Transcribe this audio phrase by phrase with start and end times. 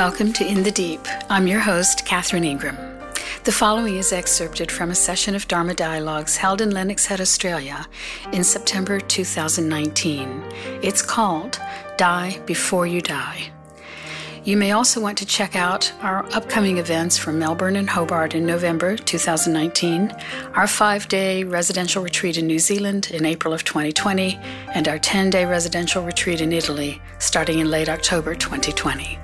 [0.00, 1.02] Welcome to In the Deep.
[1.28, 2.74] I'm your host, Catherine Ingram.
[3.44, 7.86] The following is excerpted from a session of Dharma Dialogues held in Lennox Head, Australia
[8.32, 10.42] in September 2019.
[10.82, 11.60] It's called
[11.98, 13.52] Die Before You Die.
[14.42, 18.46] You may also want to check out our upcoming events from Melbourne and Hobart in
[18.46, 20.16] November 2019,
[20.54, 24.40] our five day residential retreat in New Zealand in April of 2020,
[24.72, 29.18] and our 10 day residential retreat in Italy starting in late October 2020.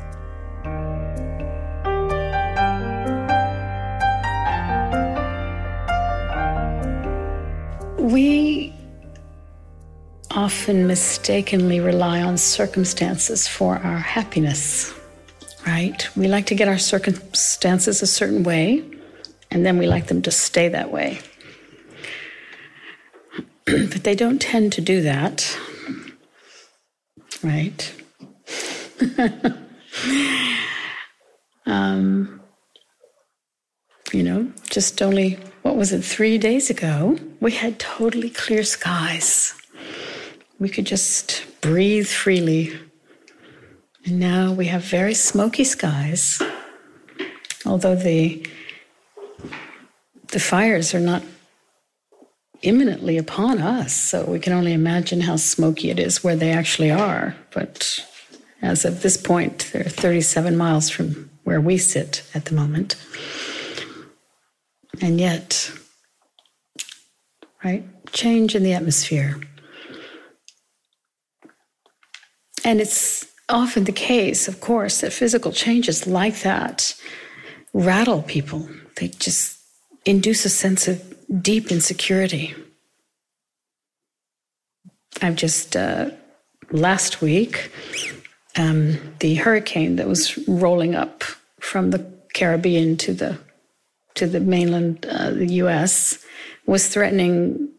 [8.06, 8.72] We
[10.30, 14.94] often mistakenly rely on circumstances for our happiness
[15.66, 16.08] right?
[16.16, 18.84] We like to get our circumstances a certain way,
[19.50, 21.18] and then we like them to stay that way.
[23.64, 25.58] but they don't tend to do that,
[27.42, 27.92] right?
[31.66, 32.40] um,
[34.12, 39.54] you know, just only, what was it, three days ago, we had totally clear skies.
[40.58, 42.78] We could just breathe freely
[44.06, 46.40] and now we have very smoky skies,
[47.66, 48.46] although the,
[50.28, 51.24] the fires are not
[52.62, 56.92] imminently upon us, so we can only imagine how smoky it is where they actually
[56.92, 57.34] are.
[57.52, 58.06] But
[58.62, 62.94] as of this point, they're 37 miles from where we sit at the moment.
[65.02, 65.72] And yet,
[67.66, 69.40] right, change in the atmosphere.
[72.64, 76.94] And it's often the case, of course, that physical changes like that
[77.72, 78.68] rattle people.
[78.96, 79.58] They just
[80.04, 81.02] induce a sense of
[81.42, 82.54] deep insecurity.
[85.22, 86.10] I've just, uh,
[86.70, 87.72] last week,
[88.56, 91.24] um, the hurricane that was rolling up
[91.60, 93.38] from the Caribbean to the
[94.14, 96.24] to the mainland, uh, the U.S.,
[96.66, 97.70] was threatening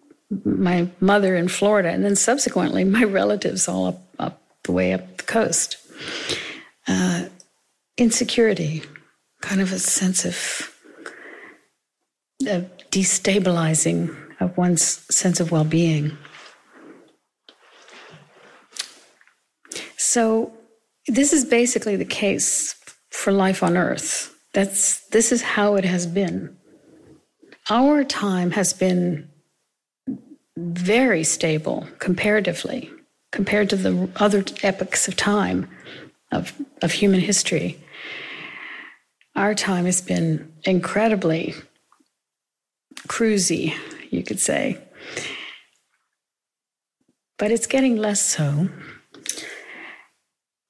[0.44, 5.18] my mother in Florida, and then subsequently my relatives all up, up the way up
[5.18, 5.78] the coast.
[6.88, 7.26] Uh,
[7.98, 8.84] insecurity,
[9.42, 10.74] kind of a sense of,
[12.48, 14.84] of destabilizing of one's
[15.14, 16.18] sense of well being.
[19.98, 20.54] So,
[21.08, 22.76] this is basically the case
[23.12, 24.36] for life on Earth.
[24.54, 26.58] That's, this is how it has been.
[27.70, 29.30] Our time has been
[30.56, 32.90] very stable comparatively
[33.32, 35.70] compared to the other epochs of time
[36.32, 37.78] of, of human history.
[39.36, 41.56] Our time has been incredibly
[43.08, 43.76] cruisy,
[44.12, 44.80] you could say.
[47.38, 48.70] But it's getting less so.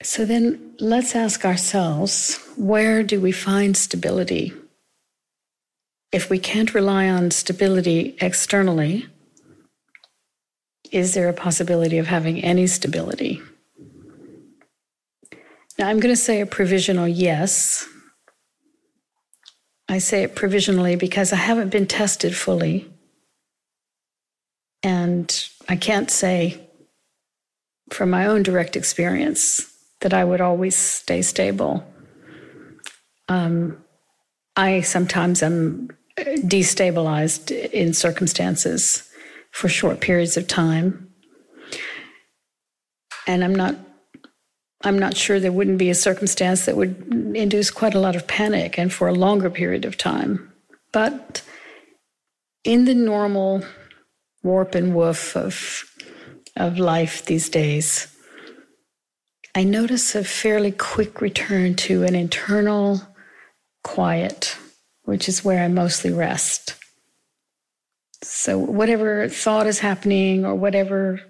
[0.01, 4.53] So then let's ask ourselves where do we find stability?
[6.11, 9.07] If we can't rely on stability externally,
[10.91, 13.41] is there a possibility of having any stability?
[15.77, 17.87] Now, I'm going to say a provisional yes.
[19.89, 22.89] I say it provisionally because I haven't been tested fully.
[24.81, 26.67] And I can't say
[27.91, 31.85] from my own direct experience that I would always stay stable.
[33.27, 33.83] Um,
[34.55, 39.09] I sometimes am destabilized in circumstances
[39.51, 41.09] for short periods of time.
[43.27, 43.75] And I'm not
[44.83, 48.27] I'm not sure there wouldn't be a circumstance that would induce quite a lot of
[48.27, 50.53] panic and for a longer period of time.
[50.91, 51.41] But
[52.63, 53.63] in the normal
[54.43, 55.83] warp and woof of,
[56.55, 58.07] of life these days,
[59.55, 63.01] I notice a fairly quick return to an internal
[63.83, 64.57] quiet,
[65.07, 66.75] which is where I mostly rest.
[68.21, 71.21] So, whatever thought is happening, or whatever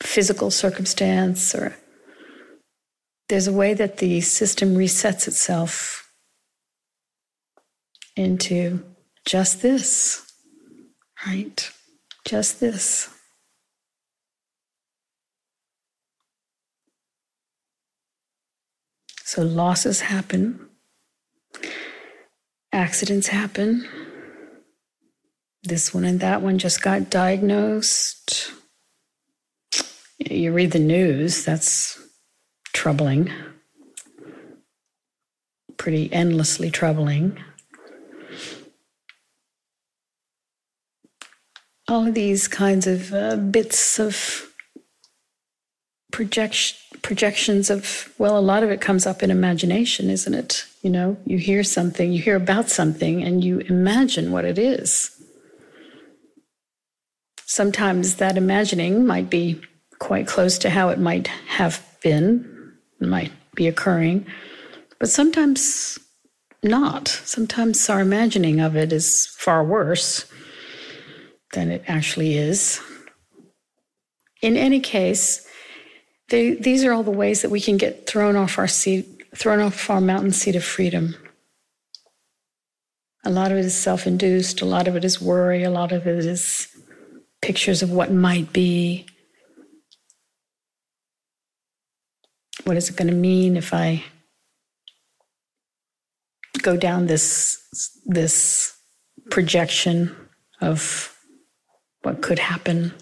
[0.00, 1.74] physical circumstance, or
[3.28, 6.12] there's a way that the system resets itself
[8.14, 8.84] into
[9.24, 10.24] just this,
[11.26, 11.72] right?
[12.24, 13.08] Just this.
[19.24, 20.68] So losses happen,
[22.72, 23.86] accidents happen
[25.62, 28.52] this one and that one just got diagnosed.
[30.18, 31.98] You read the news, that's
[32.72, 33.30] troubling,
[35.76, 37.38] pretty endlessly troubling.
[41.88, 44.48] All of these kinds of uh, bits of
[46.12, 50.90] projection projections of well a lot of it comes up in imagination isn't it you
[50.90, 55.10] know you hear something you hear about something and you imagine what it is.
[57.46, 59.60] Sometimes that imagining might be
[59.98, 62.48] quite close to how it might have been
[63.00, 64.26] might be occurring
[64.98, 65.98] but sometimes
[66.62, 67.08] not.
[67.08, 70.30] Sometimes our imagining of it is far worse
[71.54, 72.80] than it actually is.
[74.40, 75.46] In any case
[76.28, 79.60] they, these are all the ways that we can get thrown off our seat, thrown
[79.60, 81.16] off our mountain seat of freedom.
[83.24, 85.92] A lot of it is self induced, a lot of it is worry, a lot
[85.92, 86.68] of it is
[87.40, 89.06] pictures of what might be.
[92.64, 94.04] What is it going to mean if I
[96.62, 97.58] go down this
[98.04, 98.76] this
[99.30, 100.14] projection
[100.60, 101.16] of
[102.02, 102.92] what could happen?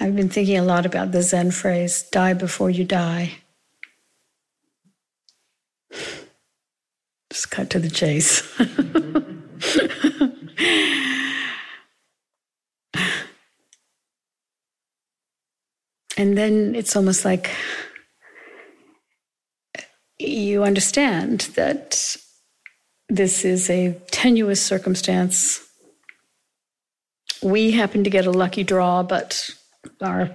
[0.00, 3.38] I've been thinking a lot about the Zen phrase, die before you die.
[7.30, 8.42] Just cut to the chase.
[16.16, 17.50] and then it's almost like
[20.18, 22.16] you understand that
[23.08, 25.64] this is a tenuous circumstance.
[27.42, 29.50] We happen to get a lucky draw, but
[30.00, 30.30] our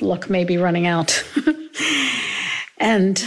[0.00, 1.24] luck may be running out.
[2.78, 3.24] and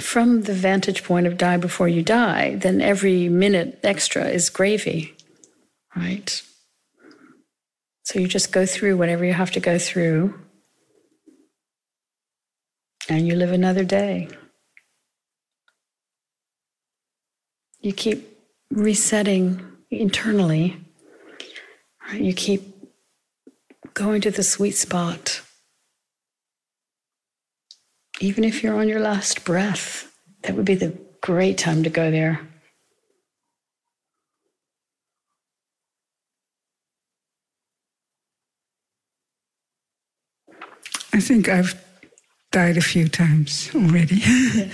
[0.00, 5.14] from the vantage point of die before you die, then every minute extra is gravy,
[5.94, 6.42] right?
[8.04, 10.38] So you just go through whatever you have to go through,
[13.08, 14.28] and you live another day.
[17.80, 18.36] You keep
[18.70, 20.76] resetting internally
[22.14, 22.62] you keep
[23.94, 25.42] going to the sweet spot.
[28.20, 30.12] Even if you're on your last breath,
[30.42, 32.40] that would be the great time to go there.
[41.12, 41.74] I think I've
[42.52, 44.22] died a few times already.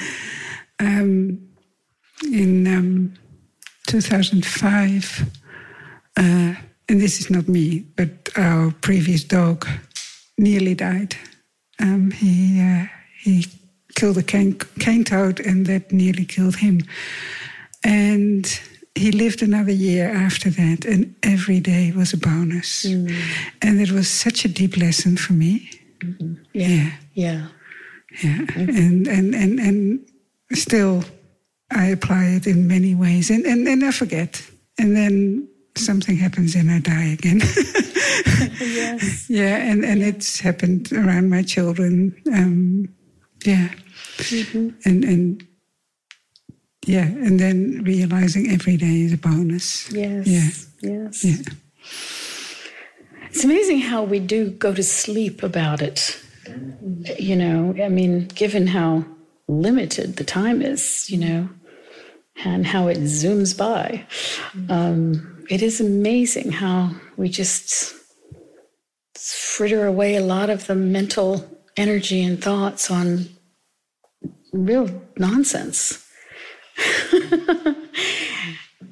[0.78, 1.48] Um,
[2.22, 3.14] in um,
[3.86, 5.30] 2005,
[6.18, 6.54] uh,
[6.88, 9.66] and this is not me, but our previous dog
[10.38, 11.16] nearly died.
[11.80, 12.86] Um, he uh,
[13.22, 13.46] he
[13.94, 16.80] killed a cane, cane toad, and that nearly killed him.
[17.82, 18.46] And
[18.94, 22.84] he lived another year after that, and every day was a bonus.
[22.84, 23.14] Mm.
[23.62, 25.68] And it was such a deep lesson for me.
[26.00, 26.34] Mm-hmm.
[26.52, 26.68] Yeah.
[26.68, 26.90] yeah.
[27.14, 27.46] Yeah.
[28.22, 28.38] Yeah.
[28.38, 28.76] Mm-hmm.
[28.76, 30.06] And, and, and, and
[30.52, 31.04] still,
[31.70, 33.30] I apply it in many ways.
[33.30, 34.42] And, and, and I forget.
[34.78, 35.48] And then
[35.78, 37.40] something happens and I die again.
[38.60, 39.26] yes.
[39.30, 40.06] Yeah, and, and yeah.
[40.06, 42.14] it's happened around my children.
[42.32, 42.88] Um,
[43.44, 43.68] yeah.
[44.18, 44.70] Mm-hmm.
[44.84, 45.46] And and
[46.86, 49.90] yeah, and then realizing every day is a bonus.
[49.92, 50.26] Yes.
[50.26, 50.90] Yeah.
[50.90, 51.24] Yes.
[51.24, 51.42] Yeah.
[53.28, 56.18] It's amazing how we do go to sleep about it.
[57.18, 59.04] You know, I mean, given how
[59.48, 61.48] limited the time is, you know,
[62.44, 64.06] and how it zooms by.
[64.68, 67.94] Um, it is amazing how we just
[69.14, 73.26] fritter away a lot of the mental energy and thoughts on
[74.52, 76.06] real nonsense.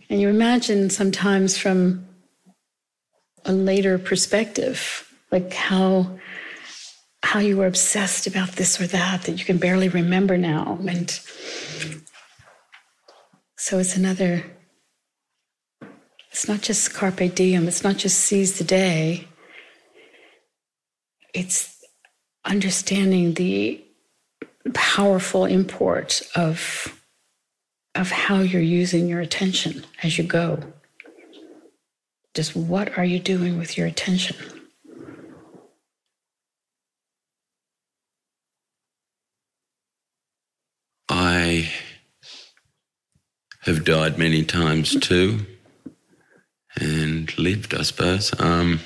[0.09, 2.07] and you imagine sometimes from
[3.45, 6.19] a later perspective, like how
[7.23, 10.79] how you were obsessed about this or that that you can barely remember now.
[10.87, 11.11] And
[13.57, 14.45] so it's another
[16.35, 19.29] it's not just carpe diem, it's not just seize the day.
[21.33, 21.81] It's
[22.45, 23.81] understanding the
[24.73, 27.01] powerful import of,
[27.95, 30.59] of how you're using your attention as you go.
[32.35, 34.37] Just what are you doing with your attention?
[41.09, 41.71] I
[43.61, 45.47] have died many times too
[46.81, 48.39] and lived, I suppose.
[48.41, 48.81] Um,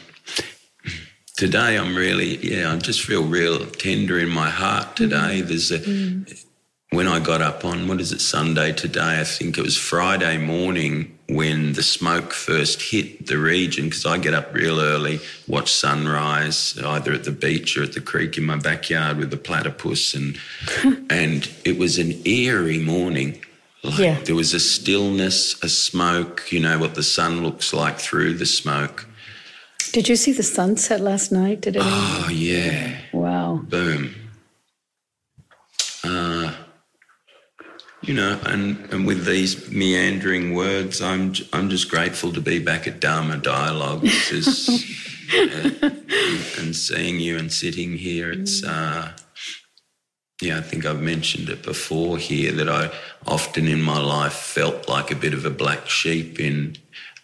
[1.37, 5.43] today, I'm really, yeah, I just feel real tender in my heart today.
[5.43, 5.49] Mm.
[5.49, 6.45] There's a, mm.
[6.91, 10.39] when I got up on, what is it, Sunday today, I think it was Friday
[10.39, 15.71] morning when the smoke first hit the region, because I get up real early, watch
[15.71, 20.15] sunrise, either at the beach or at the creek in my backyard with the platypus.
[20.15, 20.39] And,
[21.11, 23.43] and it was an eerie morning
[23.85, 24.21] Like Yeah.
[24.25, 28.47] there was a stillness, a smoke, you know, what the sun looks like through the
[28.47, 29.07] smoke.
[29.93, 31.61] Did you see the sunset last night?
[31.63, 31.95] Did anyone?
[31.95, 32.99] Oh, yeah.
[33.13, 33.61] wow.
[33.69, 34.15] Boom.
[36.05, 36.53] Uh,
[38.03, 42.87] you know, and, and with these meandering words, I'm I'm just grateful to be back
[42.87, 44.69] at Dharma Dialogues is,
[45.35, 45.91] uh,
[46.59, 48.31] and seeing you and sitting here.
[48.31, 49.13] It's uh,
[50.41, 52.91] yeah, I think I've mentioned it before here that I
[53.27, 56.77] often in my life felt like a bit of a black sheep in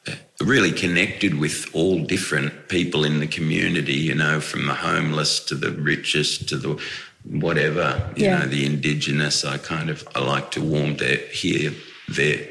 [0.09, 5.39] uh, really connected with all different people in the community, you know, from the homeless
[5.47, 6.81] to the richest to the
[7.25, 8.41] whatever, you Yeah.
[8.41, 9.45] know, the indigenous.
[9.45, 11.73] I kind of I like to warm to hear
[12.09, 12.49] there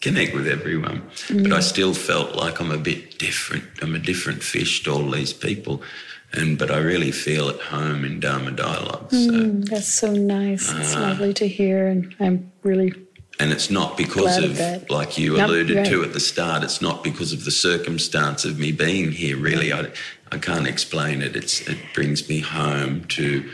[0.00, 1.02] connect with everyone.
[1.28, 3.64] But I still felt like I'm a bit different.
[3.82, 5.82] I'm a different fish to all these people.
[6.32, 9.10] And but I really feel at home in Dharma Dialogue.
[9.10, 10.70] So Mm, that's so nice.
[10.72, 11.08] It's Ah.
[11.08, 12.92] lovely to hear, and I'm really
[13.40, 16.80] And it's not because of of, like you Nope, alluded to at the start, it's
[16.82, 19.72] not because of the circumstance of me being here, really.
[19.72, 19.86] I,
[20.30, 21.34] I can't explain it.
[21.34, 23.48] It's, it brings me home to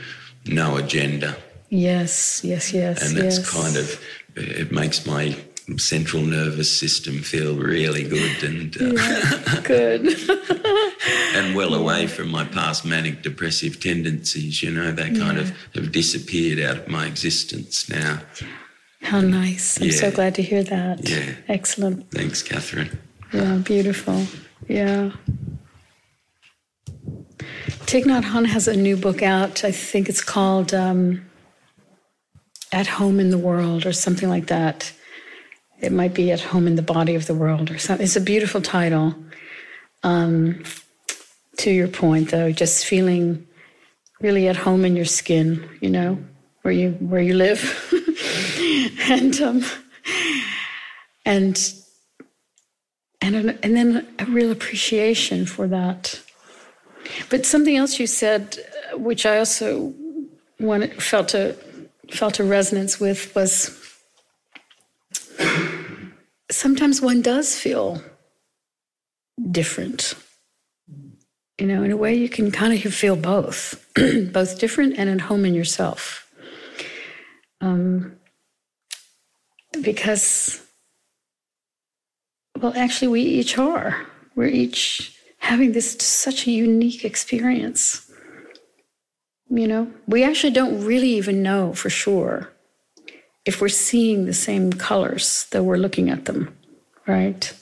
[0.44, 1.36] no agenda.
[1.70, 3.38] yes, yes, yes, And yes.
[3.38, 4.00] it's kind of,
[4.34, 5.36] it makes my
[5.78, 10.06] central nervous system feel really good and, uh, good.
[11.34, 14.62] and well away from my past manic depressive tendencies.
[14.62, 18.20] You know, they kind of have disappeared out of my existence now.
[19.02, 19.80] How nice!
[19.80, 21.08] I'm so glad to hear that.
[21.08, 21.34] Yeah.
[21.48, 22.10] Excellent.
[22.10, 22.98] Thanks, Catherine.
[23.32, 24.26] Yeah, beautiful.
[24.68, 25.10] Yeah.
[27.86, 29.64] Thich Nhat Hanh has a new book out.
[29.64, 31.24] I think it's called um,
[32.72, 34.92] At Home in the World or something like that.
[35.80, 38.04] It might be At Home in the Body of the World or something.
[38.04, 39.14] It's a beautiful title.
[40.02, 40.62] Um,
[41.58, 43.46] to your point, though, just feeling
[44.20, 46.18] really at home in your skin, you know,
[46.62, 47.60] where you where you live,
[49.08, 49.64] and um,
[51.24, 51.72] and
[53.20, 56.20] and an, and then a real appreciation for that.
[57.30, 58.58] But something else you said,
[58.94, 59.94] which I also
[60.60, 61.56] wanted, felt a
[62.10, 63.85] felt a resonance with, was
[66.50, 68.02] sometimes one does feel
[69.50, 70.14] different.
[71.58, 73.86] You know, in a way, you can kind of feel both,
[74.32, 76.30] both different and at home in yourself.
[77.60, 78.16] Um,
[79.80, 80.62] because
[82.60, 84.06] well, actually, we each are.
[84.34, 88.10] We're each having this such a unique experience.
[89.48, 92.50] You know, we actually don't really even know for sure
[93.46, 96.54] if we're seeing the same colors though we're looking at them,
[97.06, 97.54] right?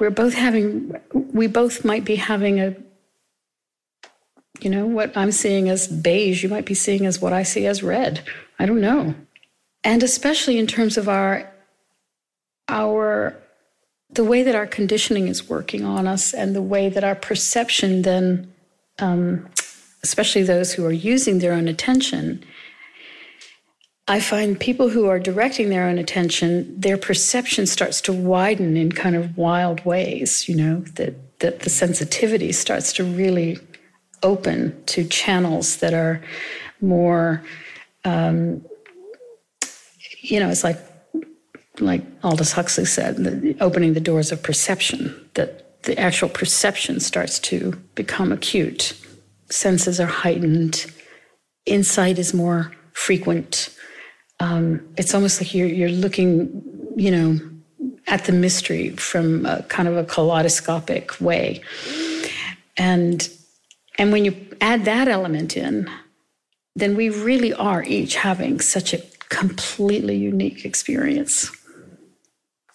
[0.00, 2.74] We're both having, we both might be having a,
[4.60, 7.66] you know, what I'm seeing as beige, you might be seeing as what I see
[7.66, 8.22] as red.
[8.58, 9.14] I don't know.
[9.84, 11.50] And especially in terms of our,
[12.68, 13.36] our,
[14.10, 18.02] the way that our conditioning is working on us and the way that our perception
[18.02, 18.52] then,
[18.98, 19.48] um,
[20.02, 22.44] especially those who are using their own attention,
[24.08, 28.92] I find people who are directing their own attention, their perception starts to widen in
[28.92, 33.58] kind of wild ways, you know, that, that the sensitivity starts to really
[34.22, 36.22] open to channels that are
[36.80, 37.42] more,
[38.04, 38.64] um,
[40.20, 40.78] you know, it's like
[41.80, 47.38] like Aldous Huxley said, the, opening the doors of perception, that the actual perception starts
[47.40, 48.98] to become acute.
[49.50, 50.86] Senses are heightened,
[51.66, 53.75] insight is more frequent.
[54.40, 56.62] Um, it's almost like you're, you're looking,
[56.96, 57.40] you know,
[58.06, 61.60] at the mystery from a kind of a kaleidoscopic way.
[62.76, 63.28] And,
[63.98, 65.90] and when you add that element in,
[66.74, 71.50] then we really are each having such a completely unique experience.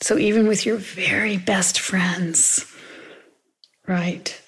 [0.01, 2.65] So even with your very best friends,
[3.87, 4.41] right,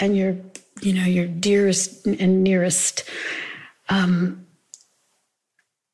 [0.00, 0.36] and your
[0.80, 3.04] you know your dearest and nearest,
[3.90, 4.41] um,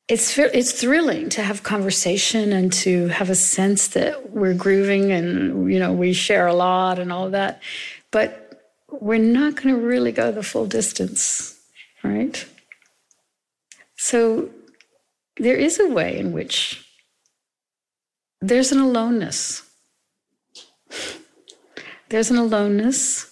[0.09, 5.71] it's it's thrilling to have conversation and to have a sense that we're grooving and
[5.71, 7.61] you know we share a lot and all of that,
[8.09, 11.59] but we're not going to really go the full distance,
[12.03, 12.43] right?
[13.97, 14.49] So
[15.37, 16.83] there is a way in which
[18.41, 19.61] there's an aloneness.
[22.09, 23.31] There's an aloneness,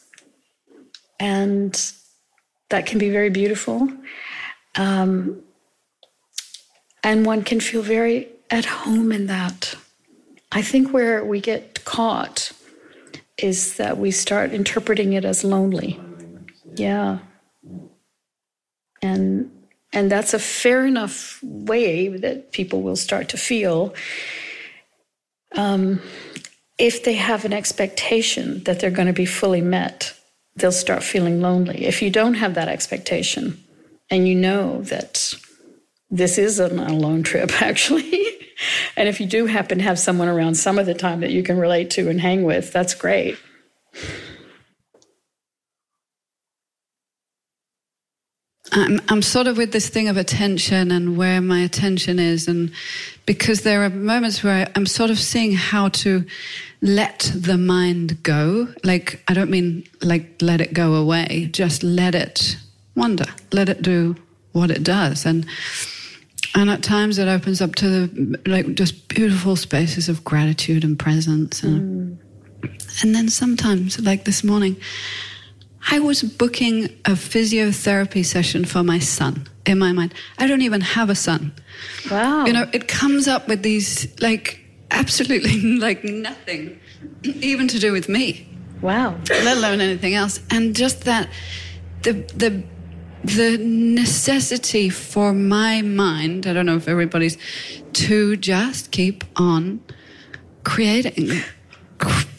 [1.20, 1.92] and
[2.70, 3.90] that can be very beautiful.
[4.76, 5.42] Um,
[7.08, 9.76] and one can feel very at home in that.
[10.52, 12.52] I think where we get caught
[13.38, 15.98] is that we start interpreting it as lonely.
[16.76, 17.20] Yeah.
[19.02, 19.50] And
[19.94, 23.94] And that's a fair enough way that people will start to feel.
[25.56, 26.02] Um,
[26.78, 30.14] if they have an expectation that they're going to be fully met,
[30.58, 31.86] they'll start feeling lonely.
[31.86, 33.64] If you don't have that expectation
[34.10, 35.34] and you know that
[36.10, 38.38] this is an alone trip, actually,
[38.96, 41.44] and if you do happen to have someone around some of the time that you
[41.44, 43.38] can relate to and hang with, that's great.
[48.72, 52.48] I'm, I'm sort of with this thing of attention and where my attention is.
[52.48, 52.72] And
[53.26, 56.26] because there are moments where I'm sort of seeing how to
[56.82, 58.68] let the mind go.
[58.84, 62.58] Like, I don't mean like let it go away, just let it
[62.96, 64.16] wander, let it do
[64.52, 65.26] what it does.
[65.26, 65.46] And,
[66.58, 70.98] and at times it opens up to the, like just beautiful spaces of gratitude and
[70.98, 71.62] presence.
[71.62, 72.18] And,
[72.64, 73.04] mm.
[73.04, 74.76] and then sometimes, like this morning,
[75.92, 80.16] I was booking a physiotherapy session for my son in my mind.
[80.40, 81.54] I don't even have a son.
[82.10, 82.46] Wow.
[82.46, 84.60] You know, it comes up with these like
[84.90, 86.80] absolutely like nothing,
[87.24, 88.50] even to do with me.
[88.82, 89.16] Wow.
[89.30, 90.40] Let alone anything else.
[90.50, 91.30] And just that
[92.02, 92.64] the the
[93.24, 97.38] the necessity for my mind, I don't know if everybody's
[97.94, 99.82] to just keep on
[100.64, 101.32] creating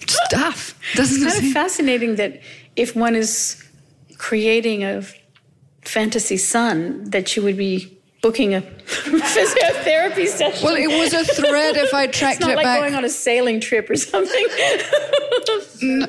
[0.07, 0.79] stuff.
[0.95, 2.41] Doesn't it's kind of fascinating that
[2.77, 3.63] if one is
[4.19, 5.03] creating a
[5.83, 10.65] fantasy son, that you would be booking a physiotherapy session.
[10.65, 12.81] Well, it was a thread if I tracked it's not it like back.
[12.81, 14.47] going on a sailing trip or something.
[15.83, 16.07] no,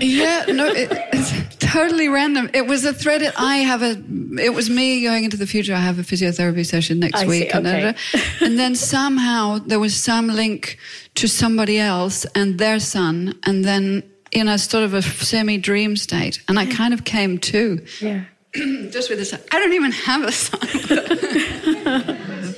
[0.00, 2.50] yeah, no, it, it's totally random.
[2.52, 3.22] It was a thread.
[3.36, 3.96] I have a.
[4.40, 5.74] It was me going into the future.
[5.74, 7.94] I have a physiotherapy session next I week, see, okay.
[8.40, 10.78] and then somehow there was some link
[11.16, 14.02] to somebody else and their son, and then
[14.32, 16.42] in a sort of a semi dream state.
[16.48, 17.84] And I kind of came to.
[18.00, 18.24] Yeah.
[18.54, 20.60] Just with this, I don't even have a son.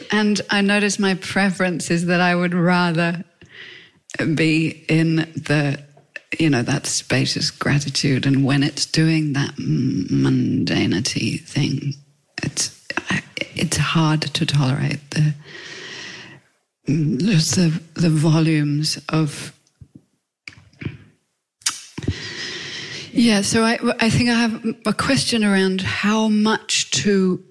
[0.10, 3.24] and I noticed my preference is that I would rather
[4.34, 5.80] be in the,
[6.38, 8.26] you know, that spacious gratitude.
[8.26, 11.94] And when it's doing that mundanity thing,
[12.42, 12.80] it's,
[13.54, 15.34] it's hard to tolerate the,
[16.86, 19.52] just the, the volumes of
[23.16, 27.44] Yeah, so I, I think I have a question around how much to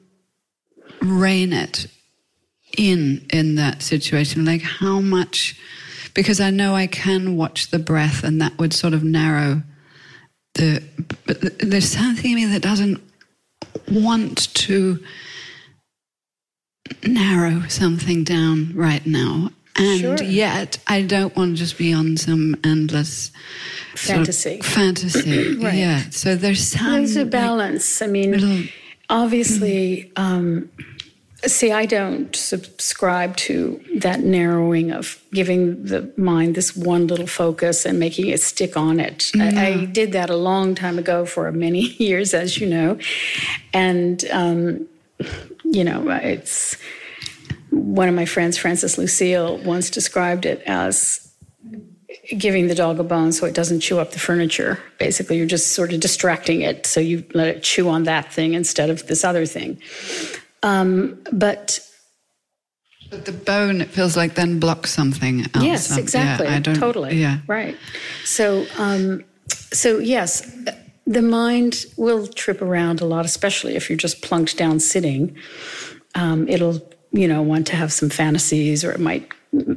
[1.01, 1.87] rein it
[2.77, 4.43] in in that situation.
[4.43, 5.57] Like how much,
[6.13, 9.63] because I know I can watch the breath, and that would sort of narrow
[10.55, 10.83] the.
[11.25, 13.01] But there's something in me that doesn't
[13.91, 15.03] want to
[17.05, 19.49] narrow something down right now.
[19.75, 20.23] And sure.
[20.23, 23.31] yet, I don't want to just be on some endless
[23.95, 24.61] fantasy.
[24.61, 25.73] fantasy, right.
[25.73, 26.09] yeah.
[26.11, 26.93] So there's some.
[26.93, 27.99] There's a balance.
[27.99, 28.63] Like, I mean, little,
[29.09, 30.69] obviously, um,
[31.47, 37.85] see, I don't subscribe to that narrowing of giving the mind this one little focus
[37.85, 39.31] and making it stick on it.
[39.35, 39.45] No.
[39.45, 42.97] I, I, did that a long time ago for many years, as you know,
[43.73, 44.87] and um,
[45.63, 46.77] you know, it's
[47.69, 51.19] one of my friends, Francis Lucille, once described it as
[52.37, 54.79] giving the dog a bone so it doesn't chew up the furniture.
[54.97, 58.53] Basically, you're just sort of distracting it, so you let it chew on that thing
[58.53, 59.81] instead of this other thing.
[60.63, 61.79] Um, but
[63.11, 65.63] but the bone, it feels like then blocks something else.
[65.63, 66.47] Yes, exactly.
[66.47, 67.15] Yeah, totally.
[67.17, 67.39] Yeah.
[67.45, 67.77] Right.
[68.23, 70.51] So, um, so yes,
[71.05, 75.37] the mind will trip around a lot, especially if you're just plunked down sitting.
[76.15, 76.81] Um, it'll
[77.13, 79.31] you know, want to have some fantasies or it might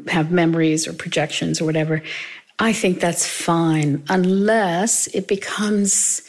[0.09, 2.03] have memories or projections or whatever.
[2.59, 6.23] I think that's fine unless it becomes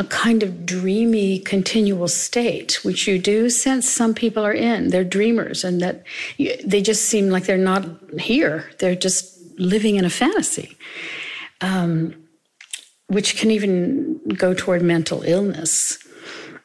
[0.00, 4.88] a kind of dreamy continual state, which you do sense some people are in.
[4.88, 6.04] They're dreamers and that
[6.38, 7.84] they just seem like they're not
[8.18, 8.70] here.
[8.78, 10.76] They're just living in a fantasy,
[11.60, 12.14] um,
[13.06, 15.98] which can even go toward mental illness.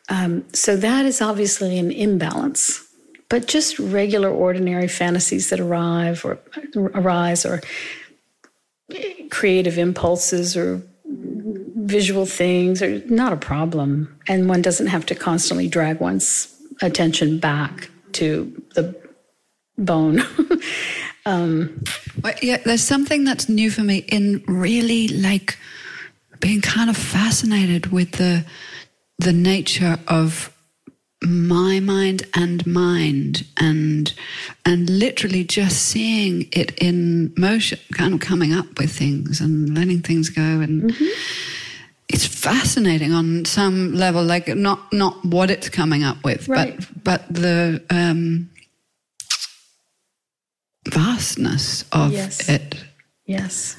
[0.10, 2.86] Um, so that is obviously an imbalance
[3.30, 6.40] but just regular, ordinary fantasies that arrive or
[6.94, 7.62] arise, or
[9.32, 10.82] creative impulses or
[11.86, 14.20] visual things are not a problem.
[14.28, 18.96] And one doesn't have to constantly drag one's attention back to the
[19.78, 20.22] bone.
[21.26, 21.84] um,
[22.22, 25.58] well, yeah, there's something that's new for me in really like
[26.40, 28.46] being kind of fascinated with the
[29.20, 30.52] the nature of
[31.22, 34.14] my mind and mind and
[34.66, 40.02] and literally just seeing it in motion kind of coming up with things and letting
[40.02, 41.06] things go and mm-hmm.
[42.10, 46.78] It's fascinating on some level, like not not what it's coming up with, Right.
[47.04, 48.50] but but the um,
[50.88, 52.48] vastness of Yes.
[52.50, 52.76] it
[53.26, 53.76] Yes.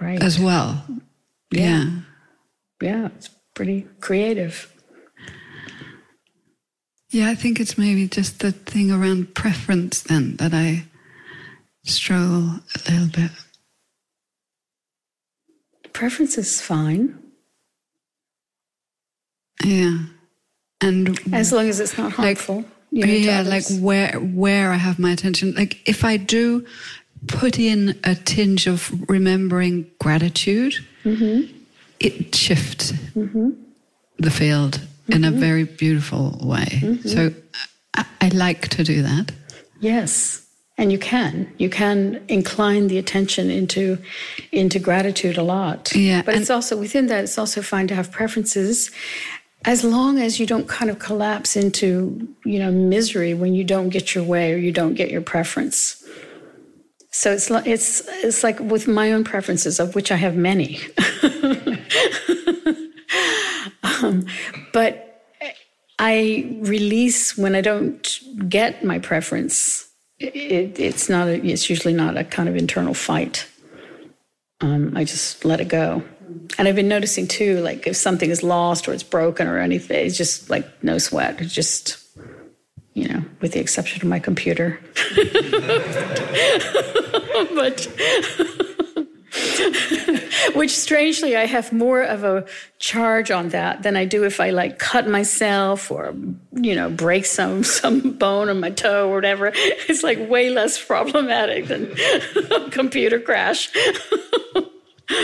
[0.00, 0.22] Right.
[0.22, 0.84] as well.
[1.50, 1.60] Yeah.
[1.60, 1.90] yeah.
[2.82, 4.72] yeah, it's pretty creative.
[7.10, 10.84] Yeah, I think it's maybe just the thing around preference then that I
[11.84, 13.30] struggle a little bit.
[15.98, 17.18] Preference is fine
[19.64, 19.98] Yeah.
[20.80, 22.64] And as long as it's not Like, harmful.
[22.92, 25.54] know, yeah, like where where I have my attention.
[25.54, 26.64] Like if I do
[27.26, 31.52] put in a tinge of remembering gratitude, Mm-hmm.
[31.98, 35.36] it shifts the field in Mm-hmm.
[35.36, 36.98] a very beautiful way.
[37.04, 37.32] So
[37.94, 39.32] I, I like to do that.
[39.80, 40.46] Yes.
[40.78, 41.52] And you can.
[41.58, 43.98] You can incline the attention into
[44.52, 45.92] into gratitude a lot.
[45.94, 48.90] Yeah, But it's also within that it's also fine to have preferences
[49.64, 53.88] as long as you don't kind of collapse into, you know, misery when you don't
[53.88, 56.04] get your way or you don't get your preference.
[57.10, 60.78] So it's like it's it's like with my own preferences, of which I have many.
[63.82, 64.26] um,
[64.72, 65.24] but
[65.98, 69.87] I release when I don't get my preference.
[70.20, 71.28] It, it's not.
[71.28, 73.46] A, it's usually not a kind of internal fight.
[74.60, 76.02] Um, I just let it go.
[76.58, 80.04] And I've been noticing too, like if something is lost or it's broken or anything,
[80.06, 81.40] it's just like no sweat.
[81.40, 81.98] It's just,
[82.94, 84.80] you know, with the exception of my computer.
[87.54, 87.86] but
[90.54, 92.46] which strangely I have more of a
[92.78, 96.14] charge on that than I do if I like cut myself or
[96.52, 99.52] you know break some some bone on my toe or whatever.
[99.54, 101.92] It's like way less problematic than
[102.52, 103.70] a computer crash.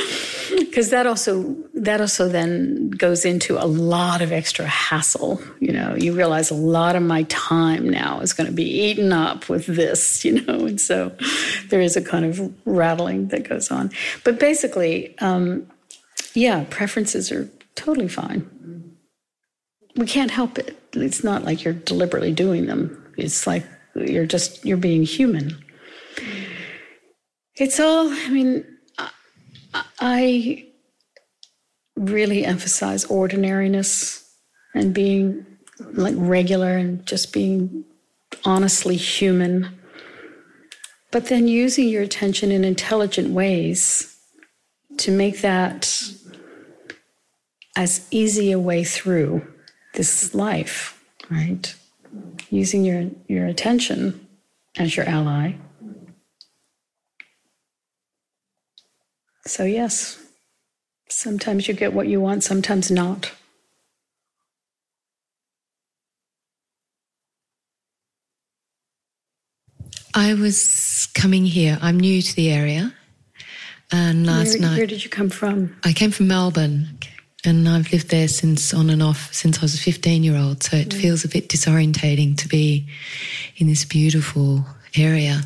[0.57, 5.40] Because that also that also then goes into a lot of extra hassle.
[5.61, 9.12] You know, you realize a lot of my time now is going to be eaten
[9.12, 10.25] up with this.
[10.25, 11.16] You know, and so
[11.68, 13.90] there is a kind of rattling that goes on.
[14.25, 15.70] But basically, um,
[16.35, 18.49] yeah, preferences are totally fine.
[19.97, 20.77] We can't help it.
[20.92, 23.01] It's not like you're deliberately doing them.
[23.16, 25.64] It's like you're just you're being human.
[27.57, 28.09] It's all.
[28.09, 28.64] I mean,
[30.00, 30.66] I
[31.96, 34.24] really emphasize ordinariness
[34.74, 35.46] and being
[35.78, 37.84] like regular and just being
[38.44, 39.78] honestly human.
[41.10, 44.16] But then using your attention in intelligent ways
[44.98, 46.02] to make that
[47.76, 49.46] as easy a way through
[49.94, 51.74] this life, right?
[52.50, 54.28] Using your, your attention
[54.76, 55.54] as your ally.
[59.46, 60.18] So, yes,
[61.09, 63.33] sometimes you get what you want, sometimes not.
[70.14, 71.76] I was coming here.
[71.83, 72.94] I'm new to the area.
[73.90, 75.76] And last where, night, where did you come from?
[75.85, 76.98] I came from Melbourne
[77.44, 80.62] and I've lived there since on and off since I was a 15 year old.
[80.62, 81.00] So it mm.
[81.00, 82.87] feels a bit disorientating to be
[83.57, 84.64] in this beautiful
[84.96, 85.42] area.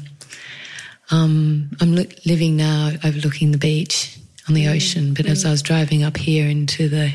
[1.11, 4.19] Um, I'm li- living now overlooking the beach
[4.49, 7.13] on the ocean, but as I was driving up here into the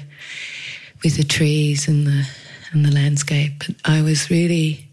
[1.04, 2.28] with the trees and the
[2.72, 4.90] and the landscape, I was really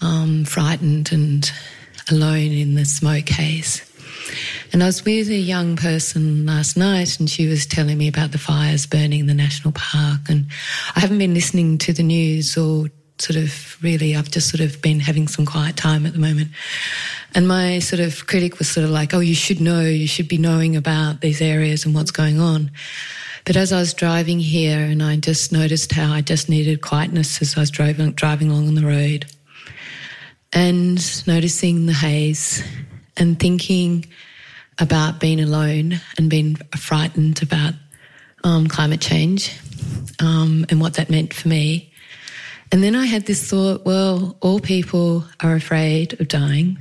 [0.00, 1.50] um, frightened and
[2.10, 3.82] alone in the smoke haze.
[4.72, 8.32] And I was with a young person last night, and she was telling me about
[8.32, 10.28] the fires burning in the national park.
[10.28, 10.46] And
[10.96, 14.82] I haven't been listening to the news or sort of really, I've just sort of
[14.82, 16.48] been having some quiet time at the moment.
[17.34, 20.28] And my sort of critic was sort of like, oh, you should know, you should
[20.28, 22.70] be knowing about these areas and what's going on.
[23.44, 27.42] But as I was driving here, and I just noticed how I just needed quietness
[27.42, 29.26] as I was driving, driving along on the road,
[30.52, 32.62] and noticing the haze
[33.16, 34.06] and thinking
[34.78, 37.74] about being alone and being frightened about
[38.44, 39.56] um, climate change
[40.20, 41.92] um, and what that meant for me.
[42.74, 46.76] And then I had this thought well, all people are afraid of dying.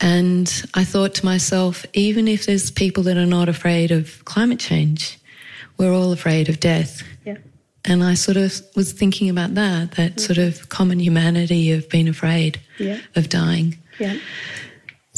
[0.00, 4.58] And I thought to myself, even if there's people that are not afraid of climate
[4.58, 5.16] change,
[5.76, 7.04] we're all afraid of death.
[7.24, 7.36] Yeah.
[7.84, 10.62] And I sort of was thinking about that, that sort mm-hmm.
[10.62, 12.98] of common humanity of being afraid Yeah.
[13.14, 13.78] of dying.
[14.00, 14.18] Yeah.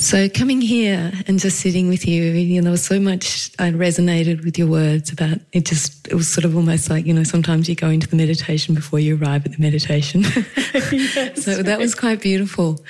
[0.00, 3.70] So coming here and just sitting with you, you know, there was so much I
[3.70, 5.66] resonated with your words about it.
[5.66, 8.74] Just it was sort of almost like you know sometimes you go into the meditation
[8.74, 10.24] before you arrive at the meditation.
[11.34, 12.82] so that was quite beautiful,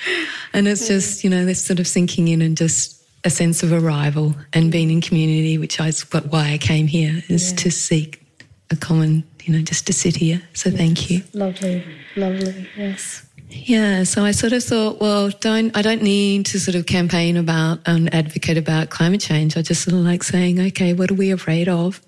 [0.53, 3.73] and it's just you know this sort of sinking in and just a sense of
[3.73, 7.57] arrival and being in community, which is why I came here, is yeah.
[7.57, 8.25] to seek
[8.71, 10.41] a common, you know, just to sit here.
[10.53, 10.77] So yes.
[10.77, 11.23] thank you.
[11.33, 11.83] Lovely,
[12.15, 13.27] lovely, yes.
[13.53, 17.35] Yeah, so I sort of thought, well, don't I don't need to sort of campaign
[17.35, 19.57] about and advocate about climate change.
[19.57, 22.01] I just sort of like saying, okay, what are we afraid of,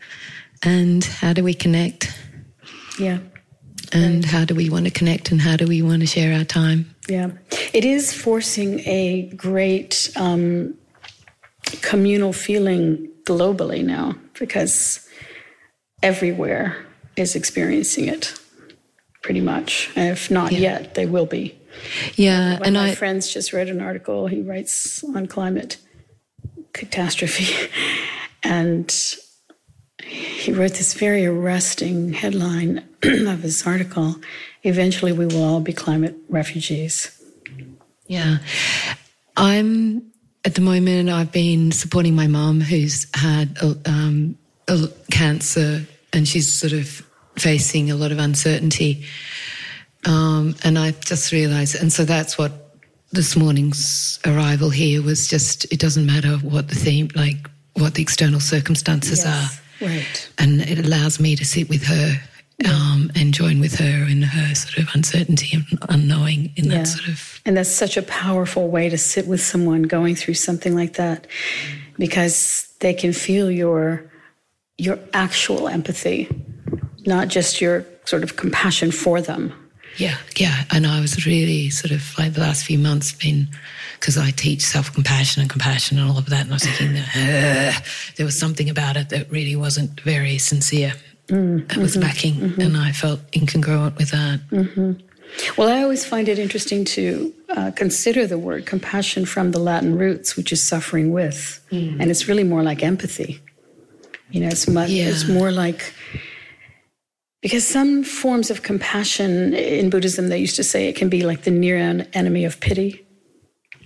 [0.63, 2.17] and how do we connect?
[2.97, 3.19] Yeah.
[3.91, 4.25] And right.
[4.25, 6.95] how do we want to connect, and how do we want to share our time?
[7.10, 7.32] Yeah,
[7.73, 10.75] it is forcing a great um,
[11.82, 15.08] communal feeling globally now because
[16.01, 16.86] everywhere
[17.17, 18.39] is experiencing it
[19.24, 19.90] pretty much.
[19.96, 20.60] If not yeah.
[20.60, 21.58] yet, they will be.
[22.16, 24.28] Yeah, One and my I, friends just read an article.
[24.28, 25.78] He writes on climate
[26.74, 27.72] catastrophe,
[28.44, 28.94] and
[30.04, 34.16] he wrote this very arresting headline of his article.
[34.62, 37.20] Eventually, we will all be climate refugees.
[38.06, 38.38] Yeah,
[39.36, 40.12] I'm
[40.46, 41.10] at the moment.
[41.10, 44.38] I've been supporting my mom who's had um,
[45.10, 47.02] cancer, and she's sort of
[47.36, 49.06] facing a lot of uncertainty.
[50.06, 52.52] Um, and I just realised, and so that's what
[53.12, 58.02] this morning's arrival here was just, it doesn't matter what the theme, like what the
[58.02, 59.86] external circumstances yes, are.
[59.86, 60.30] Right.
[60.38, 62.19] And it allows me to sit with her
[62.69, 66.80] um, and join with her in her sort of uncertainty and unknowing in yeah.
[66.80, 67.41] that sort of.
[67.46, 71.28] And that's such a powerful way to sit with someone going through something like that
[71.98, 74.10] because they can feel your
[74.78, 76.28] your actual empathy
[77.06, 79.54] not just your sort of compassion for them.
[79.98, 80.63] Yeah, yeah.
[80.72, 83.48] And I was really sort of like the last few months been
[84.00, 86.42] because I teach self compassion and compassion and all of that.
[86.42, 87.80] And I was thinking that uh,
[88.16, 90.94] there was something about it that really wasn't very sincere.
[91.28, 92.62] Mm, it was mm-hmm, lacking, mm-hmm.
[92.62, 94.42] and I felt incongruent with that.
[94.52, 94.94] Mm-hmm.
[95.58, 99.98] Well, I always find it interesting to uh, consider the word compassion from the Latin
[99.98, 101.98] roots, which is suffering with, mm.
[102.00, 103.39] and it's really more like empathy.
[104.32, 105.06] You know, it's much, yeah.
[105.06, 105.94] it's more like
[107.43, 111.43] because some forms of compassion in Buddhism, they used to say it can be like
[111.43, 111.75] the near
[112.13, 113.06] enemy of pity.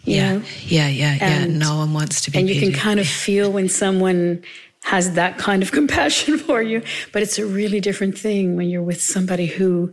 [0.03, 0.43] Yeah, know?
[0.61, 1.39] yeah, yeah, yeah.
[1.41, 2.37] And, no one wants to be.
[2.37, 4.43] And you can kind of feel when someone
[4.83, 8.83] has that kind of compassion for you, but it's a really different thing when you're
[8.83, 9.91] with somebody who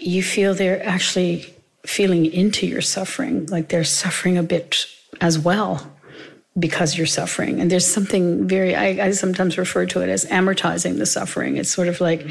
[0.00, 4.86] you feel they're actually feeling into your suffering, like they're suffering a bit
[5.20, 5.92] as well
[6.58, 7.60] because you're suffering.
[7.60, 11.56] And there's something very, I, I, sometimes refer to it as amortizing the suffering.
[11.56, 12.26] It's sort of like,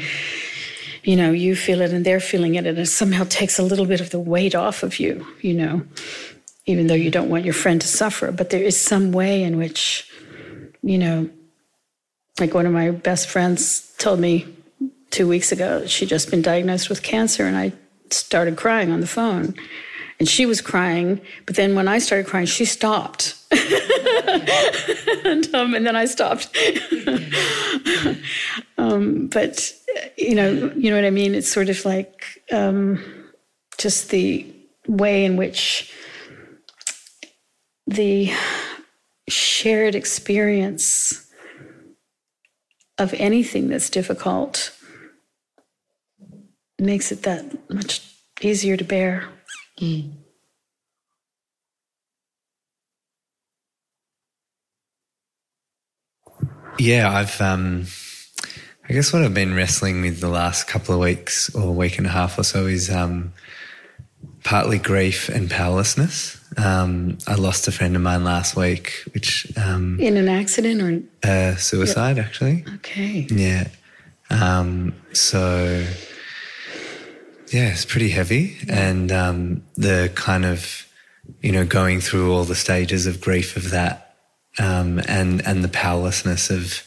[1.04, 3.86] you know, you feel it and they're feeling it, and it somehow takes a little
[3.86, 5.82] bit of the weight off of you, you know,
[6.66, 8.32] even though you don't want your friend to suffer.
[8.32, 10.10] But there is some way in which,
[10.82, 11.30] you know,
[12.40, 14.46] like one of my best friends told me
[15.10, 17.72] two weeks ago, she'd just been diagnosed with cancer, and I
[18.10, 19.54] started crying on the phone.
[20.20, 23.37] And she was crying, but then when I started crying, she stopped.
[23.50, 26.54] And, um, and, then I stopped.
[28.78, 29.72] um, but
[30.16, 31.34] you know, you know what I mean.
[31.34, 33.02] It's sort of like um,
[33.78, 34.46] just the
[34.86, 35.92] way in which
[37.86, 38.30] the
[39.28, 41.26] shared experience
[42.98, 44.74] of anything that's difficult
[46.78, 49.28] makes it that much easier to bear.
[49.80, 50.17] Mm.
[56.78, 57.86] Yeah, I've, um,
[58.88, 62.06] I guess what I've been wrestling with the last couple of weeks or week and
[62.06, 63.32] a half or so is um,
[64.44, 66.36] partly grief and powerlessness.
[66.56, 69.52] Um, I lost a friend of mine last week, which.
[69.56, 71.28] Um, In an accident or?
[71.28, 72.26] Uh, suicide, yep.
[72.26, 72.64] actually.
[72.76, 73.26] Okay.
[73.30, 73.68] Yeah.
[74.30, 75.84] Um, so
[77.52, 78.56] yeah, it's pretty heavy.
[78.68, 80.86] And um, the kind of,
[81.42, 84.07] you know, going through all the stages of grief of that
[84.58, 86.82] um, and, and the powerlessness of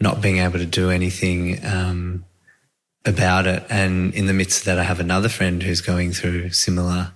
[0.00, 2.24] not being able to do anything um,
[3.04, 3.64] about it.
[3.70, 7.12] And in the midst of that, I have another friend who's going through similar